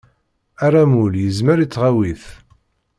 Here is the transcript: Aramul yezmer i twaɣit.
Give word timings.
Aramul 0.65 1.13
yezmer 1.23 1.59
i 1.65 1.67
twaɣit. 1.67 2.23